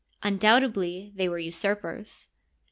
Undoubtedly 0.23 1.13
they 1.15 1.29
were 1.29 1.37
usurpers. 1.37 2.29